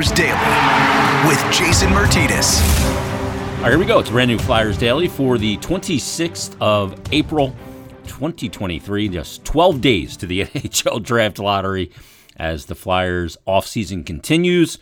Flyers 0.00 0.16
Daily 0.16 1.28
with 1.28 1.52
Jason 1.52 1.90
Myrtetus. 1.90 2.62
All 3.58 3.64
right, 3.64 3.68
here 3.68 3.78
we 3.78 3.84
go. 3.84 3.98
It's 3.98 4.08
brand 4.08 4.30
new 4.30 4.38
Flyers 4.38 4.78
Daily 4.78 5.08
for 5.08 5.36
the 5.36 5.58
26th 5.58 6.56
of 6.58 6.98
April, 7.12 7.54
2023. 8.06 9.10
Just 9.10 9.44
12 9.44 9.82
days 9.82 10.16
to 10.16 10.26
the 10.26 10.40
NHL 10.46 11.02
Draft 11.02 11.38
Lottery 11.38 11.92
as 12.38 12.64
the 12.64 12.74
Flyers 12.74 13.36
offseason 13.46 14.06
continues 14.06 14.78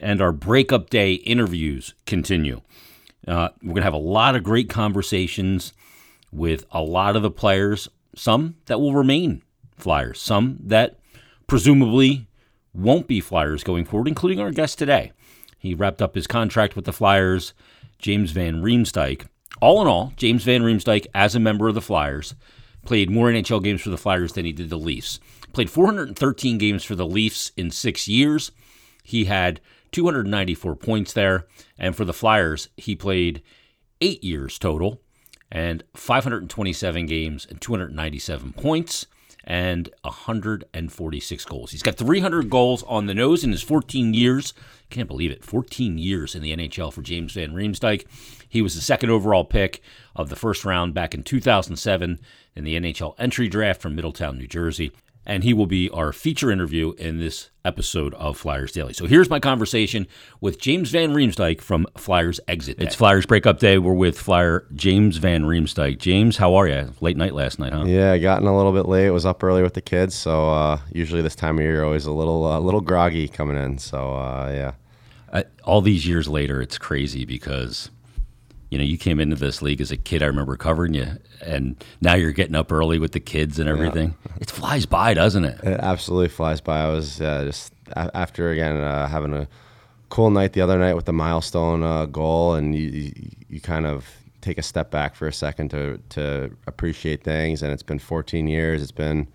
and 0.00 0.22
our 0.22 0.30
breakup 0.30 0.88
day 0.88 1.14
interviews 1.14 1.94
continue. 2.06 2.60
Uh, 3.26 3.48
we're 3.62 3.70
going 3.70 3.76
to 3.76 3.82
have 3.82 3.92
a 3.92 3.96
lot 3.96 4.36
of 4.36 4.44
great 4.44 4.68
conversations 4.68 5.72
with 6.30 6.64
a 6.70 6.80
lot 6.80 7.16
of 7.16 7.22
the 7.22 7.30
players, 7.32 7.88
some 8.14 8.54
that 8.66 8.78
will 8.78 8.94
remain 8.94 9.42
Flyers, 9.76 10.20
some 10.20 10.58
that 10.60 11.00
presumably 11.48 12.28
won't 12.72 13.06
be 13.06 13.20
Flyers 13.20 13.64
going 13.64 13.84
forward, 13.84 14.08
including 14.08 14.40
our 14.40 14.50
guest 14.50 14.78
today. 14.78 15.12
He 15.58 15.74
wrapped 15.74 16.00
up 16.00 16.14
his 16.14 16.26
contract 16.26 16.76
with 16.76 16.84
the 16.84 16.92
Flyers, 16.92 17.52
James 17.98 18.30
Van 18.30 18.62
Riemsdyk. 18.62 19.26
All 19.60 19.80
in 19.82 19.86
all, 19.86 20.12
James 20.16 20.44
Van 20.44 20.62
Riemsdyk, 20.62 21.06
as 21.14 21.34
a 21.34 21.40
member 21.40 21.68
of 21.68 21.74
the 21.74 21.82
Flyers, 21.82 22.34
played 22.84 23.10
more 23.10 23.28
NHL 23.28 23.62
games 23.62 23.82
for 23.82 23.90
the 23.90 23.98
Flyers 23.98 24.32
than 24.32 24.44
he 24.44 24.52
did 24.52 24.70
the 24.70 24.78
Leafs. 24.78 25.20
Played 25.52 25.70
413 25.70 26.58
games 26.58 26.84
for 26.84 26.94
the 26.94 27.06
Leafs 27.06 27.52
in 27.56 27.70
six 27.70 28.08
years. 28.08 28.52
He 29.02 29.24
had 29.24 29.60
294 29.92 30.76
points 30.76 31.12
there. 31.12 31.46
And 31.78 31.94
for 31.94 32.04
the 32.04 32.12
Flyers, 32.12 32.68
he 32.76 32.94
played 32.94 33.42
eight 34.00 34.22
years 34.24 34.58
total 34.58 35.02
and 35.52 35.82
527 35.94 37.06
games 37.06 37.46
and 37.48 37.60
297 37.60 38.52
points 38.52 39.06
and 39.50 39.90
146 40.02 41.44
goals. 41.44 41.72
He's 41.72 41.82
got 41.82 41.96
300 41.96 42.48
goals 42.48 42.84
on 42.84 43.06
the 43.06 43.14
nose 43.14 43.42
in 43.42 43.50
his 43.50 43.62
14 43.62 44.14
years. 44.14 44.54
Can't 44.90 45.08
believe 45.08 45.32
it. 45.32 45.44
14 45.44 45.98
years 45.98 46.36
in 46.36 46.42
the 46.42 46.56
NHL 46.56 46.92
for 46.92 47.02
James 47.02 47.32
Van 47.32 47.52
Riemsdyk. 47.52 48.06
He 48.48 48.62
was 48.62 48.76
the 48.76 48.80
second 48.80 49.10
overall 49.10 49.44
pick 49.44 49.82
of 50.14 50.28
the 50.28 50.36
first 50.36 50.64
round 50.64 50.94
back 50.94 51.14
in 51.14 51.24
2007 51.24 52.20
in 52.54 52.64
the 52.64 52.76
NHL 52.80 53.16
entry 53.18 53.48
draft 53.48 53.82
from 53.82 53.96
Middletown, 53.96 54.38
New 54.38 54.46
Jersey 54.46 54.92
and 55.30 55.44
he 55.44 55.54
will 55.54 55.68
be 55.68 55.88
our 55.90 56.12
feature 56.12 56.50
interview 56.50 56.92
in 56.98 57.18
this 57.18 57.50
episode 57.64 58.12
of 58.14 58.36
Flyers 58.36 58.72
Daily. 58.72 58.92
So 58.92 59.06
here's 59.06 59.30
my 59.30 59.38
conversation 59.38 60.08
with 60.40 60.58
James 60.58 60.90
Van 60.90 61.14
Riemsdyk 61.14 61.60
from 61.60 61.86
Flyers 61.96 62.40
Exit. 62.48 62.78
Day. 62.78 62.86
It's 62.86 62.96
Flyers 62.96 63.26
Breakup 63.26 63.60
Day. 63.60 63.78
We're 63.78 63.94
with 63.94 64.18
Flyer 64.18 64.66
James 64.74 65.18
Van 65.18 65.44
Riemsdyk. 65.44 65.98
James, 65.98 66.38
how 66.38 66.56
are 66.56 66.66
you? 66.66 66.92
Late 67.00 67.16
night 67.16 67.32
last 67.32 67.60
night, 67.60 67.72
huh? 67.72 67.84
Yeah, 67.84 68.10
I 68.10 68.18
gotten 68.18 68.48
a 68.48 68.56
little 68.56 68.72
bit 68.72 68.86
late. 68.86 69.08
Was 69.10 69.24
up 69.24 69.40
early 69.44 69.62
with 69.62 69.74
the 69.74 69.80
kids, 69.80 70.16
so 70.16 70.50
uh, 70.50 70.80
usually 70.90 71.22
this 71.22 71.36
time 71.36 71.58
of 71.58 71.62
year 71.62 71.84
always 71.84 72.06
a 72.06 72.12
little 72.12 72.48
a 72.48 72.56
uh, 72.56 72.58
little 72.58 72.80
groggy 72.80 73.28
coming 73.28 73.56
in. 73.56 73.78
So 73.78 74.16
uh, 74.16 74.50
yeah. 74.52 74.72
Uh, 75.32 75.44
all 75.62 75.80
these 75.80 76.08
years 76.08 76.26
later, 76.26 76.60
it's 76.60 76.76
crazy 76.76 77.24
because 77.24 77.88
you 78.70 78.78
know, 78.78 78.84
you 78.84 78.96
came 78.96 79.20
into 79.20 79.36
this 79.36 79.60
league 79.62 79.80
as 79.80 79.90
a 79.90 79.96
kid. 79.96 80.22
I 80.22 80.26
remember 80.26 80.56
covering 80.56 80.94
you, 80.94 81.06
and 81.44 81.82
now 82.00 82.14
you're 82.14 82.32
getting 82.32 82.54
up 82.54 82.70
early 82.70 82.98
with 82.98 83.12
the 83.12 83.20
kids 83.20 83.58
and 83.58 83.68
everything. 83.68 84.14
Yeah. 84.26 84.32
It 84.40 84.50
flies 84.50 84.86
by, 84.86 85.14
doesn't 85.14 85.44
it? 85.44 85.58
It 85.62 85.80
absolutely 85.80 86.28
flies 86.28 86.60
by. 86.60 86.82
I 86.82 86.90
was 86.90 87.20
uh, 87.20 87.44
just 87.44 87.72
after 87.94 88.50
again 88.50 88.76
uh, 88.76 89.08
having 89.08 89.34
a 89.34 89.48
cool 90.08 90.30
night 90.30 90.52
the 90.52 90.60
other 90.60 90.78
night 90.78 90.94
with 90.94 91.06
the 91.06 91.12
milestone 91.12 91.82
uh, 91.82 92.06
goal, 92.06 92.54
and 92.54 92.74
you, 92.74 92.88
you, 92.88 93.12
you 93.48 93.60
kind 93.60 93.86
of 93.86 94.06
take 94.40 94.56
a 94.56 94.62
step 94.62 94.90
back 94.90 95.16
for 95.16 95.26
a 95.26 95.32
second 95.32 95.70
to 95.70 96.00
to 96.10 96.56
appreciate 96.68 97.24
things. 97.24 97.62
And 97.62 97.72
it's 97.72 97.82
been 97.82 97.98
14 97.98 98.46
years. 98.46 98.82
It's 98.82 98.92
been 98.92 99.26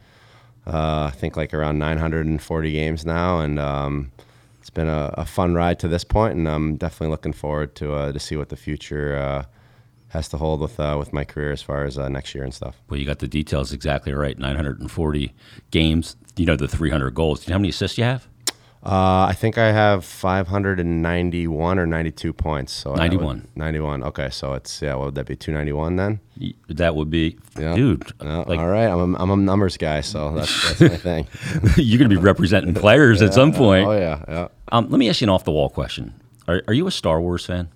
uh, 0.66 1.10
I 1.12 1.16
think 1.16 1.36
like 1.36 1.54
around 1.54 1.78
940 1.78 2.72
games 2.72 3.06
now, 3.06 3.40
and 3.40 3.60
um, 3.60 4.12
it's 4.66 4.72
been 4.72 4.88
a, 4.88 5.14
a, 5.16 5.26
fun 5.28 5.54
ride 5.54 5.78
to 5.78 5.88
this 5.88 6.04
point, 6.04 6.36
and 6.36 6.50
I'm 6.50 6.76
definitely 6.76 7.10
looking 7.10 7.34
forward 7.34 7.76
to 7.76 7.94
uh, 7.94 8.12
to 8.12 8.20
see 8.20 8.36
what 8.36 8.50
the 8.50 8.56
future 8.56 9.16
uh, 9.16 9.44
has 10.08 10.28
to 10.30 10.38
hold 10.38 10.60
with 10.60 10.80
uh, 10.80 10.96
with 10.98 11.14
my 11.14 11.24
career 11.24 11.52
as 11.52 11.62
far 11.62 11.84
as 11.84 12.00
uh, 12.00 12.10
next 12.10 12.34
year 12.34 12.44
and 12.44 12.52
stuff. 12.52 12.82
Well, 12.90 13.00
you 13.00 13.06
got 13.06 13.20
the 13.20 13.28
details 13.28 13.72
exactly 13.72 14.12
right. 14.12 14.40
940 14.40 15.36
games. 15.70 16.16
You 16.36 16.48
know 16.48 16.56
the 16.56 16.68
300 16.68 17.12
goals. 17.12 17.42
Do 17.42 17.44
you 17.44 17.50
know 17.52 17.58
how 17.58 17.60
many 17.60 17.70
assists 17.70 18.00
you 18.00 18.06
have? 18.06 18.28
Uh, 18.86 19.26
I 19.28 19.34
think 19.34 19.58
I 19.58 19.72
have 19.72 20.06
591 20.06 21.80
or 21.80 21.88
92 21.88 22.34
points. 22.34 22.72
So 22.72 22.94
91. 22.94 23.38
Would, 23.38 23.58
91. 23.58 24.04
Okay, 24.04 24.30
so 24.30 24.54
it's 24.54 24.80
yeah. 24.80 24.94
What 24.94 25.06
would 25.06 25.16
that 25.16 25.26
be? 25.26 25.36
291 25.36 25.96
then? 25.96 26.20
That 26.70 26.96
would 26.96 27.10
be, 27.10 27.38
dude. 27.56 28.12
like, 28.22 28.60
all 28.60 28.68
right, 28.68 28.88
I'm 28.88 29.16
a, 29.16 29.18
I'm 29.18 29.32
a 29.32 29.38
numbers 29.38 29.78
guy, 29.78 30.02
so 30.02 30.34
that's, 30.34 30.78
that's 30.78 30.82
my 30.82 30.98
thing. 30.98 31.28
You're 31.78 31.98
gonna 31.98 32.10
be 32.10 32.18
representing 32.18 32.76
players 32.76 33.22
yeah, 33.22 33.28
at 33.28 33.34
some 33.34 33.54
point. 33.54 33.88
Oh 33.88 33.98
yeah, 33.98 34.24
yeah. 34.28 34.48
Um, 34.72 34.90
let 34.90 35.00
me 35.00 35.10
ask 35.10 35.22
you 35.22 35.26
an 35.26 35.30
off 35.30 35.46
the 35.46 35.52
wall 35.52 35.70
question. 35.70 36.14
Are, 36.48 36.62
are 36.68 36.74
you 36.74 36.86
a 36.86 36.92
Star 36.92 37.20
Wars 37.20 37.46
fan? 37.46 37.70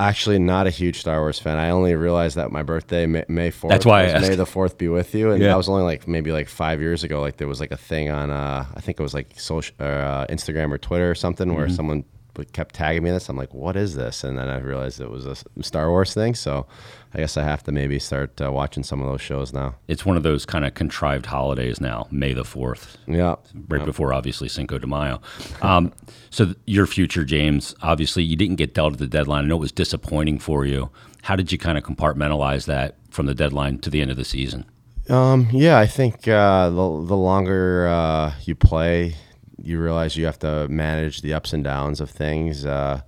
Actually 0.00 0.38
not 0.38 0.66
a 0.66 0.70
huge 0.70 1.00
Star 1.00 1.20
Wars 1.20 1.38
fan. 1.38 1.58
I 1.58 1.70
only 1.70 1.94
realized 1.94 2.36
that 2.36 2.50
my 2.50 2.62
birthday 2.62 3.06
May 3.06 3.50
fourth. 3.50 3.70
That's 3.70 3.86
why 3.86 4.02
I 4.02 4.04
asked. 4.06 4.28
May 4.28 4.34
the 4.34 4.46
fourth 4.46 4.78
be 4.78 4.88
with 4.88 5.14
you, 5.14 5.30
and 5.30 5.40
yeah. 5.40 5.48
that 5.48 5.56
was 5.56 5.68
only 5.68 5.84
like 5.84 6.08
maybe 6.08 6.32
like 6.32 6.48
five 6.48 6.80
years 6.80 7.04
ago. 7.04 7.20
Like 7.20 7.36
there 7.36 7.48
was 7.48 7.60
like 7.60 7.70
a 7.70 7.76
thing 7.76 8.10
on 8.10 8.30
uh, 8.30 8.66
I 8.74 8.80
think 8.80 8.98
it 8.98 9.02
was 9.02 9.14
like 9.14 9.38
social 9.38 9.74
uh, 9.78 10.26
Instagram 10.26 10.72
or 10.72 10.78
Twitter 10.78 11.10
or 11.10 11.14
something 11.14 11.48
mm-hmm. 11.48 11.56
where 11.56 11.68
someone 11.68 12.04
kept 12.52 12.74
tagging 12.74 13.02
me 13.02 13.10
this. 13.10 13.28
I'm 13.28 13.36
like, 13.36 13.54
what 13.54 13.76
is 13.76 13.94
this? 13.94 14.24
And 14.24 14.38
then 14.38 14.48
I 14.48 14.58
realized 14.58 15.00
it 15.00 15.10
was 15.10 15.26
a 15.26 15.36
Star 15.62 15.90
Wars 15.90 16.14
thing. 16.14 16.34
So 16.34 16.66
I 17.14 17.18
guess 17.18 17.36
I 17.36 17.42
have 17.44 17.62
to 17.64 17.72
maybe 17.72 17.98
start 17.98 18.40
uh, 18.40 18.50
watching 18.50 18.82
some 18.82 19.00
of 19.00 19.06
those 19.06 19.20
shows 19.20 19.52
now. 19.52 19.76
It's 19.86 20.04
one 20.04 20.16
of 20.16 20.22
those 20.24 20.44
kind 20.44 20.64
of 20.64 20.74
contrived 20.74 21.26
holidays 21.26 21.80
now, 21.80 22.08
May 22.10 22.32
the 22.32 22.42
4th. 22.42 22.96
Yeah. 23.06 23.36
Right 23.68 23.80
yeah. 23.80 23.84
before, 23.84 24.12
obviously, 24.12 24.48
Cinco 24.48 24.78
de 24.78 24.86
Mayo. 24.86 25.20
Um, 25.62 25.92
so, 26.30 26.46
th- 26.46 26.56
your 26.66 26.86
future, 26.86 27.24
James, 27.24 27.74
obviously, 27.82 28.24
you 28.24 28.36
didn't 28.36 28.56
get 28.56 28.74
dealt 28.74 28.94
at 28.94 28.98
the 28.98 29.06
deadline. 29.06 29.44
I 29.44 29.46
know 29.46 29.56
it 29.56 29.60
was 29.60 29.72
disappointing 29.72 30.40
for 30.40 30.66
you. 30.66 30.90
How 31.22 31.36
did 31.36 31.52
you 31.52 31.58
kind 31.58 31.78
of 31.78 31.84
compartmentalize 31.84 32.66
that 32.66 32.96
from 33.10 33.26
the 33.26 33.34
deadline 33.34 33.78
to 33.78 33.90
the 33.90 34.00
end 34.00 34.10
of 34.10 34.16
the 34.16 34.24
season? 34.24 34.66
Um, 35.08 35.48
yeah, 35.52 35.78
I 35.78 35.86
think 35.86 36.26
uh, 36.26 36.70
the, 36.70 37.04
the 37.04 37.16
longer 37.16 37.88
uh, 37.88 38.32
you 38.44 38.54
play, 38.54 39.16
you 39.62 39.80
realize 39.80 40.16
you 40.16 40.26
have 40.26 40.38
to 40.40 40.68
manage 40.68 41.22
the 41.22 41.34
ups 41.34 41.52
and 41.52 41.64
downs 41.64 42.00
of 42.00 42.10
things. 42.10 42.64
Uh, 42.64 43.00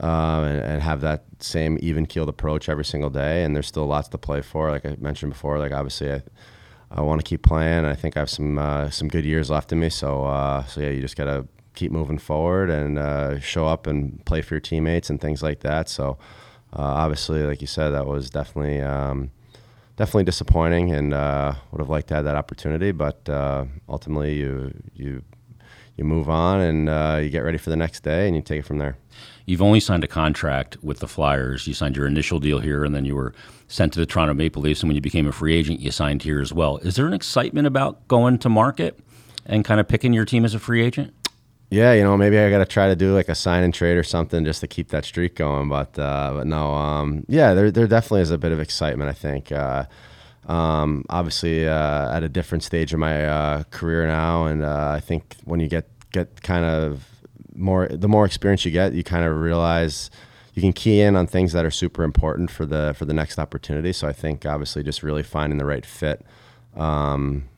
uh, 0.00 0.42
and, 0.44 0.60
and, 0.60 0.82
have 0.82 1.00
that 1.02 1.24
same 1.38 1.78
even 1.80 2.06
keeled 2.06 2.28
approach 2.28 2.68
every 2.68 2.84
single 2.84 3.10
day. 3.10 3.44
And 3.44 3.54
there's 3.54 3.66
still 3.66 3.86
lots 3.86 4.08
to 4.08 4.18
play 4.18 4.40
for. 4.40 4.70
Like 4.70 4.86
I 4.86 4.96
mentioned 4.98 5.32
before, 5.32 5.58
like 5.58 5.70
obviously 5.70 6.12
I, 6.12 6.22
I 6.90 7.02
want 7.02 7.20
to 7.20 7.24
keep 7.24 7.42
playing. 7.42 7.84
I 7.84 7.94
think 7.94 8.16
I 8.16 8.20
have 8.20 8.30
some 8.30 8.58
uh, 8.58 8.90
some 8.90 9.08
good 9.08 9.24
years 9.24 9.50
left 9.50 9.70
in 9.70 9.80
me. 9.80 9.90
So 9.90 10.24
uh, 10.24 10.64
so 10.64 10.80
yeah, 10.80 10.90
you 10.90 11.00
just 11.00 11.16
gotta 11.16 11.46
keep 11.74 11.92
moving 11.92 12.18
forward 12.18 12.70
and 12.70 12.98
uh, 12.98 13.38
show 13.38 13.66
up 13.66 13.86
and 13.86 14.24
play 14.24 14.42
for 14.42 14.54
your 14.54 14.60
teammates 14.60 15.10
and 15.10 15.20
things 15.20 15.42
like 15.42 15.60
that. 15.60 15.88
So 15.88 16.18
uh, 16.72 16.82
obviously, 16.82 17.42
like 17.42 17.60
you 17.60 17.66
said, 17.66 17.90
that 17.90 18.06
was 18.06 18.30
definitely. 18.30 18.80
Um, 18.80 19.30
definitely 19.94 20.24
disappointing, 20.24 20.90
and 20.90 21.10
would 21.10 21.78
have 21.78 21.90
liked 21.90 22.08
to 22.08 22.14
have 22.14 22.24
that 22.24 22.34
opportunity. 22.34 22.92
But 22.92 23.28
ultimately, 23.88 24.34
you 24.34 24.72
you 24.94 25.22
you 25.96 26.04
move 26.04 26.28
on 26.28 26.60
and 26.60 26.88
uh, 26.88 27.20
you 27.22 27.28
get 27.28 27.40
ready 27.40 27.58
for 27.58 27.70
the 27.70 27.76
next 27.76 28.02
day 28.02 28.26
and 28.26 28.34
you 28.34 28.42
take 28.42 28.60
it 28.60 28.66
from 28.66 28.78
there. 28.78 28.96
You've 29.46 29.62
only 29.62 29.80
signed 29.80 30.04
a 30.04 30.08
contract 30.08 30.76
with 30.82 31.00
the 31.00 31.08
Flyers. 31.08 31.66
You 31.66 31.74
signed 31.74 31.96
your 31.96 32.06
initial 32.06 32.38
deal 32.38 32.60
here, 32.60 32.84
and 32.84 32.94
then 32.94 33.04
you 33.04 33.16
were 33.16 33.34
sent 33.66 33.92
to 33.94 34.00
the 34.00 34.06
Toronto 34.06 34.34
Maple 34.34 34.62
Leafs. 34.62 34.82
And 34.82 34.88
when 34.88 34.94
you 34.94 35.00
became 35.00 35.26
a 35.26 35.32
free 35.32 35.54
agent, 35.54 35.80
you 35.80 35.90
signed 35.90 36.22
here 36.22 36.40
as 36.40 36.52
well. 36.52 36.76
Is 36.78 36.96
there 36.96 37.06
an 37.06 37.12
excitement 37.12 37.66
about 37.66 38.06
going 38.08 38.38
to 38.38 38.48
market 38.48 39.00
and 39.44 39.64
kind 39.64 39.80
of 39.80 39.88
picking 39.88 40.12
your 40.12 40.24
team 40.24 40.44
as 40.44 40.54
a 40.54 40.60
free 40.60 40.82
agent? 40.82 41.12
Yeah, 41.70 41.92
you 41.94 42.02
know, 42.02 42.16
maybe 42.16 42.38
I 42.38 42.50
got 42.50 42.58
to 42.58 42.66
try 42.66 42.86
to 42.86 42.94
do 42.94 43.14
like 43.14 43.28
a 43.28 43.34
sign 43.34 43.64
and 43.64 43.72
trade 43.72 43.96
or 43.96 44.02
something 44.02 44.44
just 44.44 44.60
to 44.60 44.68
keep 44.68 44.88
that 44.88 45.04
streak 45.04 45.34
going. 45.36 45.68
But 45.68 45.98
uh, 45.98 46.34
but 46.34 46.46
no, 46.46 46.74
um, 46.74 47.24
yeah, 47.28 47.54
there 47.54 47.70
there 47.70 47.86
definitely 47.86 48.20
is 48.20 48.30
a 48.30 48.38
bit 48.38 48.52
of 48.52 48.60
excitement. 48.60 49.10
I 49.10 49.14
think. 49.14 49.50
Uh, 49.50 49.86
um, 50.46 51.04
obviously, 51.08 51.68
uh, 51.68 52.14
at 52.14 52.22
a 52.22 52.28
different 52.28 52.64
stage 52.64 52.92
of 52.92 52.98
my 52.98 53.24
uh, 53.24 53.62
career 53.70 54.06
now, 54.06 54.46
and 54.46 54.64
uh, 54.64 54.90
I 54.90 55.00
think 55.00 55.36
when 55.44 55.60
you 55.60 55.68
get 55.68 55.88
get 56.10 56.42
kind 56.42 56.64
of 56.64 57.06
more, 57.54 57.88
the 57.88 58.08
more 58.08 58.24
experience 58.24 58.64
you 58.64 58.70
get, 58.70 58.92
you 58.92 59.04
kind 59.04 59.24
of 59.24 59.38
realize 59.38 60.10
you 60.54 60.60
can 60.60 60.72
key 60.72 61.00
in 61.00 61.16
on 61.16 61.26
things 61.26 61.52
that 61.52 61.64
are 61.64 61.70
super 61.70 62.02
important 62.02 62.50
for 62.50 62.66
the 62.66 62.94
for 62.96 63.04
the 63.04 63.14
next 63.14 63.38
opportunity. 63.38 63.92
So 63.92 64.08
I 64.08 64.12
think 64.12 64.44
obviously 64.44 64.82
just 64.82 65.02
really 65.02 65.22
finding 65.22 65.58
the 65.58 65.64
right 65.64 65.86
fit 65.86 66.26
um, 66.76 67.48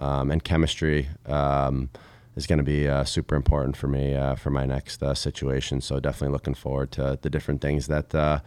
um, 0.00 0.30
and 0.30 0.42
chemistry 0.42 1.08
um, 1.26 1.90
is 2.36 2.46
going 2.46 2.58
to 2.58 2.64
be 2.64 2.88
uh, 2.88 3.04
super 3.04 3.34
important 3.34 3.76
for 3.76 3.88
me 3.88 4.14
uh, 4.14 4.34
for 4.34 4.50
my 4.50 4.66
next 4.66 5.02
uh, 5.02 5.14
situation. 5.14 5.80
So 5.80 6.00
definitely 6.00 6.32
looking 6.32 6.54
forward 6.54 6.90
to 6.92 7.18
the 7.20 7.30
different 7.30 7.60
things 7.60 7.86
that 7.86 8.14
uh, 8.14 8.40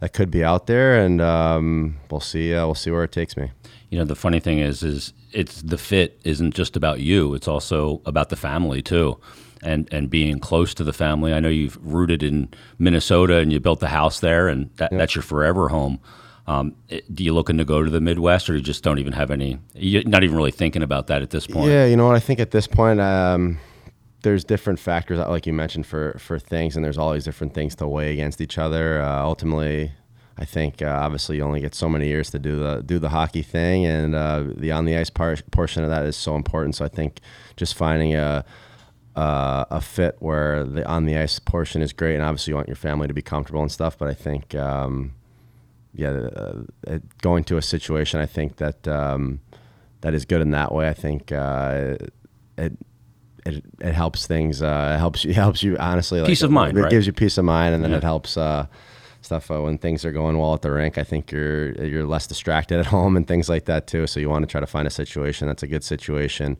that 0.00 0.12
could 0.12 0.30
be 0.30 0.42
out 0.44 0.66
there, 0.66 1.02
and 1.02 1.20
um, 1.20 1.96
we'll 2.10 2.20
see. 2.20 2.54
Uh, 2.54 2.66
we'll 2.66 2.74
see 2.74 2.90
where 2.90 3.04
it 3.04 3.12
takes 3.12 3.36
me. 3.36 3.52
You 3.90 3.98
know, 3.98 4.04
the 4.04 4.16
funny 4.16 4.40
thing 4.40 4.58
is, 4.58 4.82
is 4.82 5.12
it's 5.32 5.62
the 5.62 5.78
fit 5.78 6.20
isn't 6.24 6.54
just 6.54 6.76
about 6.76 7.00
you; 7.00 7.34
it's 7.34 7.48
also 7.48 8.00
about 8.04 8.28
the 8.28 8.36
family 8.36 8.82
too, 8.82 9.18
and 9.62 9.88
and 9.92 10.10
being 10.10 10.40
close 10.40 10.74
to 10.74 10.84
the 10.84 10.92
family. 10.92 11.32
I 11.32 11.40
know 11.40 11.48
you've 11.48 11.78
rooted 11.82 12.22
in 12.22 12.48
Minnesota 12.78 13.36
and 13.36 13.52
you 13.52 13.60
built 13.60 13.80
the 13.80 13.88
house 13.88 14.20
there, 14.20 14.48
and 14.48 14.70
that, 14.76 14.92
yeah. 14.92 14.98
that's 14.98 15.14
your 15.14 15.22
forever 15.22 15.68
home. 15.68 16.00
Um, 16.46 16.76
do 17.12 17.24
you 17.24 17.32
looking 17.32 17.56
to 17.58 17.64
go 17.64 17.82
to 17.82 17.90
the 17.90 18.00
Midwest, 18.00 18.50
or 18.50 18.54
you 18.54 18.62
just 18.62 18.84
don't 18.84 18.98
even 18.98 19.14
have 19.14 19.30
any? 19.30 19.58
You're 19.74 20.04
not 20.04 20.24
even 20.24 20.36
really 20.36 20.50
thinking 20.50 20.82
about 20.82 21.06
that 21.06 21.22
at 21.22 21.30
this 21.30 21.46
point. 21.46 21.70
Yeah, 21.70 21.86
you 21.86 21.96
know 21.96 22.06
what? 22.06 22.16
I 22.16 22.20
think 22.20 22.38
at 22.38 22.50
this 22.50 22.66
point, 22.66 23.00
um, 23.00 23.58
there's 24.22 24.44
different 24.44 24.78
factors, 24.78 25.18
like 25.18 25.46
you 25.46 25.52
mentioned, 25.52 25.86
for 25.86 26.16
for 26.18 26.38
things, 26.38 26.76
and 26.76 26.84
there's 26.84 26.98
all 26.98 27.12
these 27.12 27.24
different 27.24 27.54
things 27.54 27.74
to 27.76 27.88
weigh 27.88 28.12
against 28.12 28.40
each 28.40 28.58
other. 28.58 29.00
Uh, 29.00 29.22
ultimately, 29.22 29.92
I 30.36 30.44
think 30.44 30.82
uh, 30.82 30.86
obviously 30.86 31.36
you 31.36 31.42
only 31.42 31.60
get 31.60 31.74
so 31.74 31.88
many 31.88 32.08
years 32.08 32.30
to 32.30 32.38
do 32.38 32.56
the 32.56 32.82
do 32.84 32.98
the 32.98 33.10
hockey 33.10 33.42
thing, 33.42 33.86
and 33.86 34.14
uh, 34.14 34.44
the 34.56 34.72
on 34.72 34.84
the 34.84 34.96
ice 34.96 35.10
part, 35.10 35.48
portion 35.50 35.84
of 35.84 35.90
that 35.90 36.04
is 36.04 36.16
so 36.16 36.34
important. 36.34 36.74
So 36.74 36.84
I 36.84 36.88
think 36.88 37.20
just 37.56 37.74
finding 37.74 38.14
a 38.14 38.44
uh, 39.14 39.64
a 39.70 39.80
fit 39.80 40.16
where 40.18 40.64
the 40.64 40.86
on 40.86 41.06
the 41.06 41.16
ice 41.16 41.38
portion 41.38 41.82
is 41.82 41.92
great, 41.92 42.16
and 42.16 42.24
obviously 42.24 42.50
you 42.50 42.56
want 42.56 42.68
your 42.68 42.76
family 42.76 43.06
to 43.06 43.14
be 43.14 43.22
comfortable 43.22 43.62
and 43.62 43.70
stuff. 43.70 43.96
But 43.96 44.08
I 44.08 44.14
think, 44.14 44.54
um, 44.54 45.12
yeah, 45.94 46.10
uh, 46.10 46.98
going 47.22 47.44
to 47.44 47.56
a 47.56 47.62
situation, 47.62 48.20
I 48.20 48.26
think 48.26 48.56
that 48.56 48.86
um, 48.88 49.40
that 50.00 50.14
is 50.14 50.24
good 50.24 50.40
in 50.40 50.50
that 50.50 50.72
way. 50.72 50.88
I 50.88 50.94
think 50.94 51.32
uh, 51.32 51.96
it 52.58 52.76
it, 53.46 53.64
it 53.80 53.94
helps 53.94 54.26
things. 54.26 54.62
Uh, 54.62 54.94
it 54.96 54.98
helps 54.98 55.24
you 55.24 55.34
helps 55.34 55.62
you 55.62 55.76
honestly. 55.78 56.20
Like, 56.20 56.28
peace 56.28 56.42
of 56.42 56.50
mind. 56.50 56.76
It, 56.76 56.82
right? 56.82 56.90
gives 56.90 57.06
you 57.06 57.12
peace 57.12 57.38
of 57.38 57.44
mind, 57.44 57.74
and 57.74 57.84
then 57.84 57.92
yeah. 57.92 57.98
it 57.98 58.02
helps 58.02 58.36
uh, 58.36 58.66
stuff 59.24 59.50
uh, 59.50 59.60
when 59.60 59.78
things 59.78 60.04
are 60.04 60.12
going 60.12 60.38
well 60.38 60.54
at 60.54 60.62
the 60.62 60.70
rink. 60.70 60.98
I 60.98 61.04
think 61.04 61.32
you're 61.32 61.72
you're 61.84 62.04
less 62.04 62.26
distracted 62.26 62.78
at 62.78 62.86
home 62.96 63.16
and 63.16 63.26
things 63.26 63.48
like 63.48 63.64
that 63.66 63.86
too. 63.86 64.06
So 64.06 64.20
you 64.20 64.28
want 64.28 64.42
to 64.42 64.50
try 64.50 64.60
to 64.60 64.66
find 64.66 64.86
a 64.86 64.90
situation 64.90 65.48
that's 65.48 65.62
a 65.62 65.66
good 65.66 65.84
situation 65.84 66.56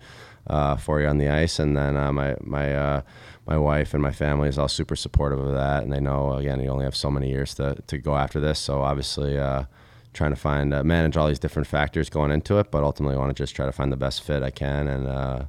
uh, 0.47 0.77
for 0.77 1.01
you 1.01 1.07
on 1.07 1.19
the 1.19 1.29
ice. 1.29 1.59
And 1.59 1.77
then 1.77 1.97
uh, 1.97 2.13
my 2.13 2.37
my 2.41 2.75
uh, 2.75 3.03
my 3.47 3.59
wife 3.59 3.95
and 3.95 4.03
my 4.03 4.13
family 4.13 4.49
is 4.49 4.59
all 4.59 4.69
super 4.69 4.97
supportive 4.97 5.39
of 5.39 5.53
that, 5.55 5.83
and 5.83 5.93
they 5.93 6.01
know 6.01 6.35
again 6.35 6.61
you 6.61 6.69
only 6.69 6.85
have 6.85 6.97
so 6.97 7.11
many 7.11 7.29
years 7.31 7.55
to 7.55 7.77
to 7.87 7.99
go 7.99 8.17
after 8.17 8.41
this. 8.41 8.59
So 8.59 8.83
obviously. 8.83 9.39
Uh, 9.39 9.65
trying 10.13 10.31
to 10.31 10.37
find 10.37 10.73
uh, 10.73 10.85
manage 10.85 11.17
all 11.17 11.27
these 11.27 11.41
different 11.41 11.67
factors 11.67 12.09
going 12.09 12.31
into 12.31 12.61
it, 12.61 12.71
but 12.71 12.85
ultimately 12.85 13.17
I 13.17 13.19
want 13.19 13.37
to 13.37 13.43
just 13.43 13.57
try 13.57 13.67
to 13.67 13.73
find 13.73 13.91
the 13.91 13.97
best 13.97 14.23
fit 14.23 14.45
I 14.45 14.51
can 14.51 14.87
and 14.87 15.49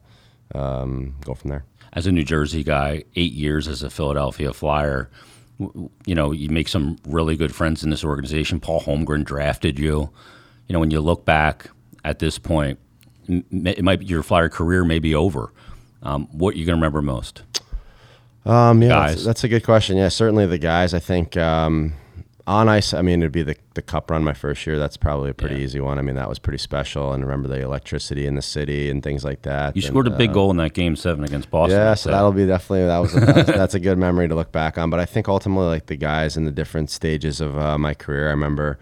um, 0.55 1.15
go 1.23 1.35
from 1.35 1.49
there. 1.49 1.65
As 1.93 2.07
a 2.07 2.11
New 2.11 2.23
Jersey 2.23 2.63
guy, 2.63 3.03
eight 3.15 3.33
years 3.33 3.67
as 3.67 3.83
a 3.83 3.91
Philadelphia 3.91 4.53
Flyer, 4.53 5.09
you 5.59 6.15
know, 6.15 6.31
you 6.31 6.49
make 6.49 6.67
some 6.67 6.97
really 7.07 7.37
good 7.37 7.53
friends 7.53 7.83
in 7.83 7.89
this 7.89 8.03
organization. 8.03 8.59
Paul 8.59 8.81
Holmgren 8.81 9.23
drafted 9.23 9.79
you. 9.79 10.09
You 10.67 10.73
know, 10.73 10.79
when 10.79 10.91
you 10.91 10.99
look 10.99 11.25
back 11.25 11.69
at 12.03 12.19
this 12.19 12.37
point, 12.37 12.79
it 13.27 13.83
might 13.83 13.99
be, 13.99 14.05
your 14.05 14.23
flyer 14.23 14.49
career 14.49 14.83
may 14.83 14.99
be 14.99 15.15
over. 15.15 15.51
Um, 16.03 16.27
what 16.31 16.55
are 16.55 16.57
you 16.57 16.65
going 16.65 16.77
to 16.77 16.81
remember 16.81 17.01
most? 17.01 17.43
Um, 18.45 18.81
yeah, 18.81 19.07
that's, 19.07 19.25
that's, 19.25 19.43
a 19.43 19.47
good 19.47 19.63
question. 19.63 19.97
Yeah, 19.97 20.09
certainly 20.09 20.45
the 20.45 20.59
guys. 20.59 20.93
I 20.93 20.99
think 20.99 21.35
um, 21.35 21.93
on 22.47 22.69
ice, 22.69 22.93
I 22.93 23.01
mean, 23.01 23.21
it'd 23.21 23.31
be 23.31 23.41
the, 23.41 23.55
the 23.73 23.81
cup 23.81 24.11
run 24.11 24.23
my 24.23 24.33
first 24.33 24.67
year. 24.67 24.77
That's 24.77 24.97
probably 24.97 25.31
a 25.31 25.33
pretty 25.33 25.55
yeah. 25.55 25.63
easy 25.63 25.79
one. 25.79 25.97
I 25.97 26.03
mean, 26.03 26.15
that 26.15 26.29
was 26.29 26.37
pretty 26.37 26.59
special. 26.59 27.11
And 27.11 27.23
remember 27.23 27.47
the 27.47 27.61
electricity 27.61 28.27
in 28.27 28.35
the 28.35 28.41
city 28.41 28.89
and 28.89 29.01
things 29.01 29.23
like 29.23 29.41
that. 29.43 29.75
You 29.75 29.81
and, 29.81 29.91
scored 29.91 30.07
a 30.07 30.11
big 30.11 30.29
uh, 30.29 30.33
goal 30.33 30.51
in 30.51 30.57
that 30.57 30.73
game 30.73 30.95
seven 30.95 31.23
against 31.23 31.49
Boston. 31.49 31.79
Yeah, 31.79 31.95
so 31.95 32.11
that'll 32.11 32.31
be 32.31 32.45
definitely, 32.45 32.85
that 32.85 32.99
was, 32.99 33.15
a, 33.15 33.19
that's, 33.19 33.51
that's, 33.51 33.73
a 33.73 33.79
good 33.79 33.97
memory 33.97 34.27
to 34.27 34.35
look 34.35 34.51
back 34.51 34.77
on. 34.77 34.91
But 34.91 34.99
I 34.99 35.05
think 35.05 35.27
ultimately, 35.27 35.67
like 35.67 35.87
the 35.87 35.95
guys 35.95 36.37
in 36.37 36.45
the 36.45 36.51
different 36.51 36.91
stages 36.91 37.41
of 37.41 37.57
uh, 37.57 37.79
my 37.79 37.95
career, 37.95 38.27
I 38.27 38.31
remember 38.31 38.79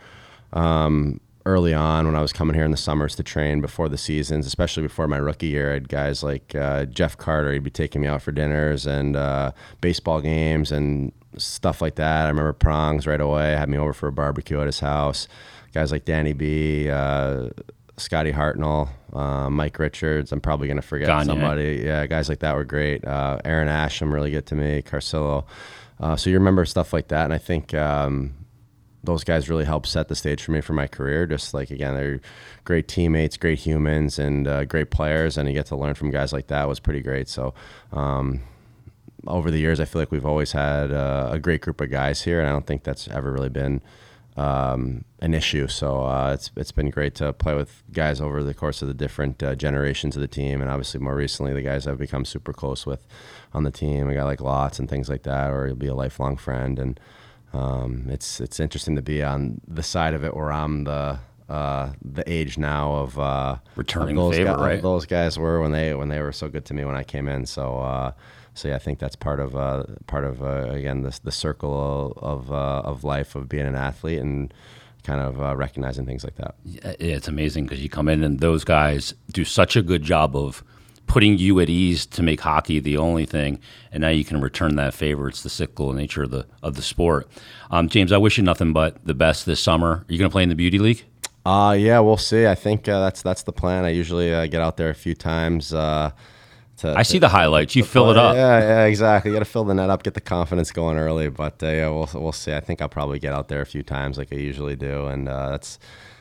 um, 0.51 1.21
early 1.45 1.74
on 1.74 2.06
when 2.06 2.16
I 2.16 2.22
was 2.22 2.31
coming 2.31 2.56
here 2.56 2.66
in 2.66 2.72
the 2.72 2.78
summers 2.78 3.16
to 3.16 3.24
train 3.24 3.62
before 3.62 3.90
the 3.90 3.98
seasons, 3.98 4.45
especially 4.48 4.84
before 4.84 5.07
my 5.07 5.18
rookie 5.18 5.48
year, 5.48 5.72
I 5.72 5.74
had 5.74 5.90
guys 5.90 6.24
like 6.24 6.56
uh, 6.56 6.86
Jeff 6.86 7.18
Carter. 7.18 7.54
He'd 7.54 7.63
be 7.63 7.69
taking 7.69 8.01
me 8.01 8.07
out 8.07 8.22
for 8.22 8.31
dinners 8.31 8.86
and 8.86 9.16
uh, 9.16 9.51
baseball 9.81 10.22
games 10.22 10.72
and 10.72 11.12
stuff 11.38 11.81
like 11.81 11.95
that. 11.95 12.25
I 12.25 12.30
remember 12.30 12.54
Prongs 12.54 13.06
right 13.07 13.19
away 13.19 13.51
had 13.51 13.69
me 13.69 13.78
over 13.78 13.94
for 13.94 14.07
a 14.07 14.12
barbecue 14.12 14.60
at 14.60 14.68
his 14.68 14.80
house. 14.80 15.28
Guys 15.74 15.92
like 15.92 16.06
Danny 16.06 16.34
B, 16.34 16.90
uh, 16.90 17.50
Scotty 17.98 18.31
Hartnell, 18.31 18.89
uh, 19.12 19.50
Mike 19.50 19.78
Richards. 19.80 20.31
I'm 20.31 20.42
probably 20.42 20.68
going 20.68 20.78
to 20.78 20.84
forget 20.84 21.07
somebody. 21.25 21.81
Yeah, 21.84 22.06
guys 22.07 22.30
like 22.30 22.39
that 22.39 22.56
were 22.56 22.63
great. 22.63 23.06
Uh, 23.06 23.39
Aaron 23.44 23.68
Asham 23.68 24.13
really 24.13 24.31
good 24.31 24.46
to 24.48 24.56
me. 24.56 24.81
Carcillo. 24.81 25.46
Uh, 26.00 26.16
so 26.16 26.30
you 26.30 26.38
remember 26.38 26.66
stuff 26.66 26.94
like 26.94 27.07
that, 27.10 27.25
and 27.25 27.34
I 27.34 27.38
think 27.38 27.74
um, 27.74 28.34
those 29.03 29.23
guys 29.23 29.50
really 29.50 29.65
helped 29.65 29.88
set 29.88 30.07
the 30.07 30.15
stage 30.15 30.41
for 30.44 30.51
me 30.51 30.61
for 30.61 30.73
my 30.73 30.88
career. 30.88 31.25
Just 31.25 31.53
like 31.53 31.71
again, 31.71 31.95
they're 31.95 32.21
great 32.63 32.88
teammates, 32.88 33.38
great 33.38 33.59
humans, 33.59 34.17
and 34.17 34.47
uh, 34.47 34.65
great 34.65 34.91
players, 34.91 35.38
and 35.38 35.47
you 35.47 35.53
get 35.53 35.65
to 35.67 35.75
learn 35.75 35.94
from 35.94 36.11
guys 36.11 36.33
like 36.33 36.47
that 36.47 36.67
was 36.67 36.79
pretty 36.79 37.01
great. 37.01 37.27
So. 37.27 37.53
Um, 37.91 38.41
over 39.25 39.50
the 39.50 39.57
years, 39.57 39.79
I 39.79 39.85
feel 39.85 40.01
like 40.01 40.11
we've 40.11 40.25
always 40.25 40.51
had 40.51 40.91
uh, 40.91 41.29
a 41.31 41.39
great 41.39 41.61
group 41.61 41.79
of 41.79 41.89
guys 41.89 42.23
here, 42.23 42.41
and 42.41 42.50
I 42.50 42.51
don't 42.51 42.67
think 42.67 42.83
that's 42.83 43.07
ever 43.07 43.31
really 43.31 43.47
been 43.47 43.81
um, 44.35 45.05
an 45.19 45.33
issue. 45.33 45.67
So 45.67 46.03
uh, 46.03 46.31
it's 46.33 46.51
it's 46.55 46.71
been 46.71 46.89
great 46.89 47.15
to 47.15 47.33
play 47.33 47.53
with 47.53 47.83
guys 47.91 48.19
over 48.19 48.44
the 48.44 48.53
course 48.53 48.81
of 48.81 48.88
the 48.88 48.94
different 48.94 49.41
uh, 49.44 49.55
generations 49.55 50.15
of 50.15 50.21
the 50.21 50.27
team, 50.27 50.61
and 50.61 50.69
obviously 50.69 51.00
more 51.00 51.15
recently 51.15 51.53
the 51.53 51.61
guys 51.61 51.88
I've 51.88 51.97
become 51.97 52.25
super 52.25 52.53
close 52.53 52.85
with 52.85 53.05
on 53.53 53.63
the 53.63 53.71
team. 53.71 54.09
A 54.09 54.13
guy 54.13 54.23
like 54.23 54.41
Lots 54.41 54.79
and 54.79 54.89
things 54.89 55.09
like 55.09 55.23
that, 55.23 55.51
or 55.51 55.67
he'll 55.67 55.75
be 55.75 55.88
a 55.88 55.95
lifelong 55.95 56.35
friend, 56.35 56.79
and 56.79 57.00
um, 57.53 58.05
it's 58.09 58.39
it's 58.39 58.59
interesting 58.59 58.95
to 58.95 59.01
be 59.01 59.23
on 59.23 59.61
the 59.67 59.83
side 59.83 60.13
of 60.13 60.23
it 60.23 60.35
where 60.35 60.51
I'm 60.51 60.83
the 60.85 61.19
uh, 61.50 61.91
the 62.01 62.23
age 62.31 62.57
now 62.57 62.94
of 62.94 63.19
uh, 63.19 63.57
returning 63.75 64.15
those 64.15 64.35
favor, 64.35 64.51
guys, 64.51 64.59
right? 64.59 64.81
Those 64.81 65.05
guys 65.05 65.38
were 65.38 65.61
when 65.61 65.71
they 65.71 65.94
when 65.94 66.09
they 66.09 66.21
were 66.21 66.31
so 66.31 66.50
good 66.50 66.65
to 66.65 66.73
me 66.73 66.83
when 66.85 66.95
I 66.95 67.03
came 67.03 67.27
in. 67.27 67.45
So 67.45 67.79
uh, 67.79 68.11
so 68.53 68.69
yeah, 68.69 68.75
I 68.75 68.79
think 68.79 69.00
that's 69.00 69.15
part 69.15 69.39
of 69.39 69.55
uh, 69.55 69.83
part 70.07 70.23
of 70.23 70.41
uh, 70.41 70.69
again 70.69 71.01
the 71.01 71.19
the 71.23 71.31
circle 71.31 72.13
of 72.17 72.51
uh, 72.51 72.81
of 72.83 73.03
life 73.03 73.35
of 73.35 73.50
being 73.50 73.65
an 73.65 73.75
athlete 73.75 74.19
and 74.19 74.53
kind 75.03 75.21
of 75.21 75.41
uh, 75.41 75.55
recognizing 75.55 76.05
things 76.05 76.23
like 76.23 76.35
that. 76.35 76.55
Yeah, 76.63 76.94
it's 77.00 77.27
amazing 77.27 77.65
because 77.65 77.83
you 77.83 77.89
come 77.89 78.07
in 78.07 78.23
and 78.23 78.39
those 78.39 78.63
guys 78.63 79.13
do 79.31 79.44
such 79.44 79.75
a 79.75 79.81
good 79.81 80.01
job 80.01 80.35
of 80.35 80.63
putting 81.07 81.38
you 81.38 81.59
at 81.59 81.69
ease 81.69 82.05
to 82.07 82.23
make 82.23 82.41
hockey 82.41 82.79
the 82.79 82.97
only 82.97 83.25
thing, 83.25 83.59
and 83.91 84.01
now 84.01 84.09
you 84.09 84.25
can 84.25 84.41
return 84.41 84.75
that 84.77 84.94
favor. 84.94 85.27
It's 85.27 85.44
the 85.44 85.50
cyclical 85.50 85.94
nature 85.94 86.23
of 86.23 86.31
the 86.31 86.45
of 86.61 86.75
the 86.75 86.81
sport. 86.81 87.27
Um, 87.71 87.89
James, 87.89 88.11
I 88.11 88.17
wish 88.17 88.38
you 88.38 88.44
nothing 88.44 88.73
but 88.73 89.03
the 89.05 89.13
best 89.13 89.45
this 89.45 89.61
summer. 89.61 89.88
Are 89.88 90.05
you 90.07 90.17
going 90.17 90.29
to 90.29 90.33
play 90.33 90.44
in 90.44 90.50
the 90.50 90.55
beauty 90.55 90.79
league? 90.79 91.03
Uh, 91.45 91.75
yeah, 91.77 92.00
we'll 92.00 92.17
see. 92.17 92.47
I 92.47 92.55
think 92.55 92.88
uh, 92.88 93.00
that's 93.01 93.21
that's 93.21 93.44
the 93.44 93.51
plan. 93.51 93.83
I 93.83 93.89
usually 93.89 94.33
uh, 94.33 94.47
get 94.47 94.61
out 94.61 94.77
there 94.77 94.89
a 94.89 94.95
few 94.95 95.13
times. 95.13 95.73
Uh, 95.73 96.11
to, 96.77 96.95
I 96.95 97.03
see 97.03 97.19
the 97.19 97.29
highlights. 97.29 97.75
You 97.75 97.83
fill 97.83 98.05
play. 98.05 98.11
it 98.13 98.17
up. 98.17 98.35
Yeah, 98.35 98.59
yeah, 98.59 98.83
exactly. 98.85 99.29
You 99.29 99.35
got 99.35 99.39
to 99.39 99.51
fill 99.51 99.63
the 99.63 99.73
net 99.73 99.89
up, 99.89 100.03
get 100.03 100.13
the 100.13 100.21
confidence 100.21 100.71
going 100.71 100.97
early. 100.97 101.29
But 101.29 101.61
uh, 101.61 101.67
yeah, 101.67 101.89
we'll 101.89 102.09
we'll 102.13 102.31
see. 102.31 102.53
I 102.53 102.61
think 102.61 102.81
I'll 102.81 102.89
probably 102.89 103.19
get 103.19 103.33
out 103.33 103.50
there 103.50 103.61
a 103.61 103.65
few 103.65 103.83
times, 103.83 104.17
like 104.17 104.31
I 104.31 104.38
usually 104.38 104.75
do, 104.75 105.07
and 105.07 105.27
uh, 105.27 105.51
that's 105.51 105.79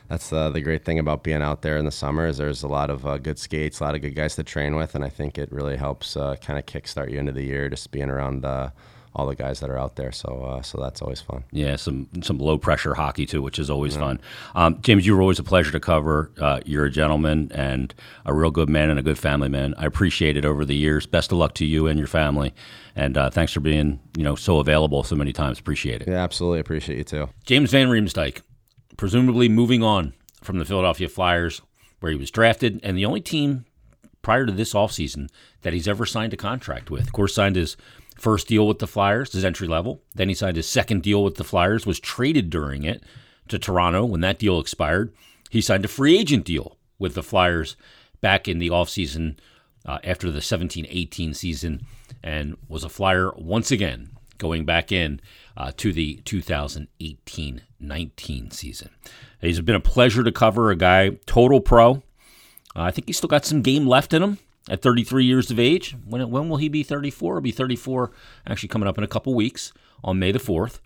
that's 0.08 0.32
uh, 0.32 0.50
the 0.50 0.60
great 0.60 0.84
thing 0.84 0.98
about 0.98 1.22
being 1.22 1.42
out 1.42 1.62
there 1.62 1.78
in 1.78 1.84
the 1.84 1.90
summer 1.90 2.26
is 2.26 2.38
there's 2.38 2.62
a 2.62 2.68
lot 2.68 2.90
of 2.90 3.06
uh, 3.06 3.18
good 3.18 3.38
skates, 3.38 3.80
a 3.80 3.84
lot 3.84 3.94
of 3.94 4.02
good 4.02 4.14
guys 4.14 4.36
to 4.36 4.42
train 4.42 4.76
with, 4.76 4.94
and 4.94 5.04
I 5.04 5.08
think 5.08 5.38
it 5.38 5.50
really 5.50 5.76
helps 5.76 6.16
uh, 6.16 6.36
kind 6.36 6.58
of 6.58 6.66
kickstart 6.66 7.10
you 7.10 7.18
into 7.18 7.32
the 7.32 7.42
year, 7.42 7.68
just 7.68 7.90
being 7.90 8.10
around 8.10 8.44
uh, 8.44 8.70
all 9.14 9.26
the 9.26 9.34
guys 9.34 9.60
that 9.60 9.70
are 9.70 9.78
out 9.78 9.96
there. 9.96 10.12
So 10.12 10.44
uh, 10.44 10.62
so 10.62 10.80
that's 10.80 11.02
always 11.02 11.20
fun. 11.20 11.44
Yeah, 11.50 11.76
some 11.76 12.08
some 12.22 12.38
low 12.38 12.58
pressure 12.58 12.94
hockey 12.94 13.26
too, 13.26 13.42
which 13.42 13.58
is 13.58 13.70
always 13.70 13.94
yeah. 13.94 14.00
fun. 14.00 14.20
Um, 14.54 14.78
James, 14.82 15.06
you 15.06 15.14
were 15.14 15.20
always 15.20 15.38
a 15.38 15.44
pleasure 15.44 15.72
to 15.72 15.80
cover. 15.80 16.30
Uh, 16.40 16.60
you're 16.64 16.86
a 16.86 16.90
gentleman 16.90 17.50
and 17.54 17.94
a 18.24 18.34
real 18.34 18.50
good 18.50 18.68
man 18.68 18.90
and 18.90 18.98
a 18.98 19.02
good 19.02 19.18
family 19.18 19.48
man. 19.48 19.74
I 19.76 19.86
appreciate 19.86 20.36
it 20.36 20.44
over 20.44 20.64
the 20.64 20.76
years. 20.76 21.06
Best 21.06 21.32
of 21.32 21.38
luck 21.38 21.54
to 21.54 21.66
you 21.66 21.86
and 21.86 21.98
your 21.98 22.08
family. 22.08 22.54
And 22.96 23.16
uh, 23.16 23.30
thanks 23.30 23.52
for 23.52 23.60
being 23.60 24.00
you 24.16 24.22
know 24.22 24.34
so 24.34 24.58
available 24.58 25.02
so 25.02 25.16
many 25.16 25.32
times. 25.32 25.58
Appreciate 25.58 26.02
it. 26.02 26.08
Yeah, 26.08 26.22
absolutely 26.22 26.60
appreciate 26.60 26.98
you 26.98 27.04
too. 27.04 27.28
James 27.44 27.70
Van 27.70 27.88
Riemsdyk, 27.88 28.42
presumably 29.02 29.48
moving 29.48 29.82
on 29.82 30.12
from 30.44 30.60
the 30.60 30.64
Philadelphia 30.64 31.08
Flyers, 31.08 31.60
where 31.98 32.12
he 32.12 32.16
was 32.16 32.30
drafted, 32.30 32.78
and 32.84 32.96
the 32.96 33.04
only 33.04 33.20
team 33.20 33.64
prior 34.22 34.46
to 34.46 34.52
this 34.52 34.74
offseason 34.74 35.28
that 35.62 35.72
he's 35.72 35.88
ever 35.88 36.06
signed 36.06 36.32
a 36.32 36.36
contract 36.36 36.88
with. 36.88 37.02
Of 37.08 37.12
course, 37.12 37.34
signed 37.34 37.56
his 37.56 37.76
first 38.16 38.46
deal 38.46 38.64
with 38.64 38.78
the 38.78 38.86
Flyers, 38.86 39.32
his 39.32 39.44
entry 39.44 39.66
level. 39.66 40.00
Then 40.14 40.28
he 40.28 40.36
signed 40.36 40.54
his 40.54 40.68
second 40.68 41.02
deal 41.02 41.24
with 41.24 41.34
the 41.34 41.42
Flyers, 41.42 41.84
was 41.84 41.98
traded 41.98 42.48
during 42.48 42.84
it 42.84 43.02
to 43.48 43.58
Toronto 43.58 44.04
when 44.04 44.20
that 44.20 44.38
deal 44.38 44.60
expired. 44.60 45.12
He 45.50 45.60
signed 45.60 45.84
a 45.84 45.88
free 45.88 46.16
agent 46.16 46.44
deal 46.44 46.76
with 47.00 47.14
the 47.14 47.24
Flyers 47.24 47.74
back 48.20 48.46
in 48.46 48.60
the 48.60 48.70
offseason 48.70 49.36
uh, 49.84 49.98
after 50.04 50.30
the 50.30 50.40
17 50.40 50.86
18 50.88 51.34
season 51.34 51.84
and 52.22 52.56
was 52.68 52.84
a 52.84 52.88
Flyer 52.88 53.32
once 53.34 53.72
again 53.72 54.10
going 54.38 54.64
back 54.64 54.92
in 54.92 55.20
uh, 55.56 55.72
to 55.76 55.92
the 55.92 56.16
2018 56.24 57.62
19 57.80 58.50
season. 58.50 58.90
He's 59.40 59.60
been 59.60 59.74
a 59.74 59.80
pleasure 59.80 60.22
to 60.22 60.32
cover, 60.32 60.70
a 60.70 60.76
guy, 60.76 61.10
total 61.26 61.60
pro. 61.60 62.02
Uh, 62.74 62.82
I 62.82 62.90
think 62.90 63.08
he's 63.08 63.16
still 63.16 63.28
got 63.28 63.44
some 63.44 63.62
game 63.62 63.86
left 63.86 64.14
in 64.14 64.22
him 64.22 64.38
at 64.70 64.82
33 64.82 65.24
years 65.24 65.50
of 65.50 65.58
age. 65.58 65.96
When, 66.06 66.30
when 66.30 66.48
will 66.48 66.58
he 66.58 66.68
be 66.68 66.82
34? 66.82 67.34
He'll 67.34 67.40
be 67.40 67.50
34 67.50 68.12
actually 68.46 68.68
coming 68.68 68.88
up 68.88 68.98
in 68.98 69.04
a 69.04 69.08
couple 69.08 69.34
weeks 69.34 69.72
on 70.04 70.18
May 70.18 70.32
the 70.32 70.38
4th. 70.38 70.78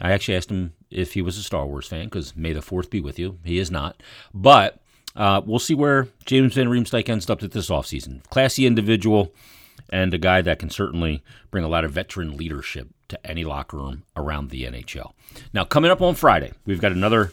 I 0.00 0.12
actually 0.12 0.36
asked 0.36 0.50
him 0.50 0.74
if 0.90 1.14
he 1.14 1.22
was 1.22 1.38
a 1.38 1.42
Star 1.42 1.66
Wars 1.66 1.86
fan 1.86 2.04
because 2.04 2.36
May 2.36 2.52
the 2.52 2.60
4th 2.60 2.90
be 2.90 3.00
with 3.00 3.18
you. 3.18 3.38
He 3.44 3.58
is 3.58 3.70
not. 3.70 4.02
But 4.32 4.80
uh, 5.14 5.40
we'll 5.44 5.58
see 5.58 5.74
where 5.74 6.08
James 6.24 6.54
Van 6.54 6.68
Riemsdyk 6.68 7.08
ends 7.08 7.28
up 7.30 7.42
at 7.42 7.52
this 7.52 7.70
offseason. 7.70 8.22
Classy 8.28 8.66
individual 8.66 9.32
and 9.90 10.12
a 10.12 10.18
guy 10.18 10.42
that 10.42 10.58
can 10.58 10.70
certainly 10.70 11.22
bring 11.50 11.64
a 11.64 11.68
lot 11.68 11.84
of 11.84 11.92
veteran 11.92 12.36
leadership 12.36 12.88
to 13.08 13.26
any 13.26 13.44
locker 13.44 13.76
room 13.76 14.04
around 14.16 14.50
the 14.50 14.64
NHL. 14.64 15.12
Now, 15.52 15.64
coming 15.64 15.90
up 15.90 16.02
on 16.02 16.14
Friday, 16.14 16.52
we've 16.64 16.80
got 16.80 16.92
another 16.92 17.32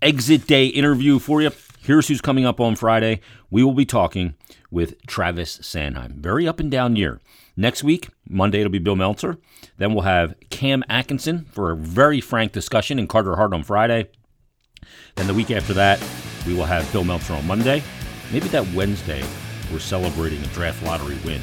exit 0.00 0.46
day 0.46 0.66
interview 0.66 1.18
for 1.18 1.42
you. 1.42 1.50
Here's 1.80 2.08
who's 2.08 2.20
coming 2.20 2.46
up 2.46 2.60
on 2.60 2.76
Friday. 2.76 3.20
We 3.50 3.64
will 3.64 3.74
be 3.74 3.86
talking 3.86 4.34
with 4.70 5.04
Travis 5.06 5.58
Sanheim. 5.58 6.16
Very 6.16 6.46
up 6.46 6.60
and 6.60 6.70
down 6.70 6.96
year 6.96 7.20
Next 7.56 7.84
week, 7.84 8.08
Monday, 8.28 8.60
it'll 8.60 8.72
be 8.72 8.78
Bill 8.78 8.96
Meltzer. 8.96 9.36
Then 9.76 9.92
we'll 9.92 10.04
have 10.04 10.34
Cam 10.48 10.82
Atkinson 10.88 11.44
for 11.52 11.70
a 11.70 11.76
very 11.76 12.20
frank 12.20 12.52
discussion 12.52 12.98
and 12.98 13.08
Carter 13.08 13.36
Hart 13.36 13.52
on 13.52 13.62
Friday. 13.62 14.08
Then 15.16 15.26
the 15.26 15.34
week 15.34 15.50
after 15.50 15.74
that, 15.74 16.02
we 16.46 16.54
will 16.54 16.64
have 16.64 16.90
Bill 16.92 17.04
Meltzer 17.04 17.34
on 17.34 17.46
Monday. 17.46 17.82
Maybe 18.32 18.48
that 18.48 18.66
Wednesday, 18.72 19.22
we're 19.70 19.80
celebrating 19.80 20.42
a 20.42 20.46
draft 20.48 20.82
lottery 20.82 21.18
win 21.26 21.42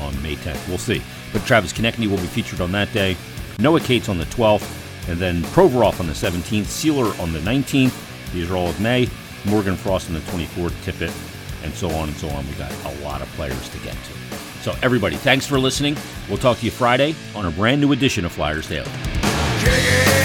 on 0.00 0.20
May 0.22 0.36
10th. 0.36 0.68
We'll 0.68 0.78
see. 0.78 1.02
But 1.32 1.44
Travis 1.44 1.72
Konecny 1.72 2.08
will 2.08 2.16
be 2.16 2.26
featured 2.26 2.60
on 2.60 2.72
that 2.72 2.92
day. 2.92 3.16
Noah 3.58 3.80
Cates 3.80 4.08
on 4.08 4.18
the 4.18 4.24
12th, 4.26 5.08
and 5.08 5.18
then 5.18 5.42
Provorov 5.42 6.00
on 6.00 6.06
the 6.06 6.12
17th, 6.12 6.66
Seeler 6.66 7.18
on 7.20 7.32
the 7.32 7.40
19th. 7.40 8.32
These 8.32 8.50
are 8.50 8.56
all 8.56 8.68
of 8.68 8.80
May. 8.80 9.08
Morgan 9.46 9.76
Frost 9.76 10.08
on 10.08 10.14
the 10.14 10.20
24th, 10.20 10.70
Tippett, 10.84 11.64
and 11.64 11.72
so 11.74 11.88
on 11.90 12.08
and 12.08 12.16
so 12.16 12.28
on. 12.30 12.46
We 12.46 12.52
got 12.54 12.72
a 12.84 13.04
lot 13.04 13.22
of 13.22 13.28
players 13.28 13.68
to 13.70 13.78
get 13.78 13.94
to. 13.94 14.36
So, 14.62 14.74
everybody, 14.82 15.16
thanks 15.16 15.46
for 15.46 15.58
listening. 15.58 15.96
We'll 16.28 16.38
talk 16.38 16.58
to 16.58 16.64
you 16.64 16.70
Friday 16.70 17.14
on 17.34 17.46
a 17.46 17.50
brand 17.50 17.80
new 17.80 17.92
edition 17.92 18.24
of 18.24 18.32
Flyers 18.32 18.68
Daily. 18.68 20.17